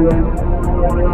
[0.00, 1.09] Hãy subscribe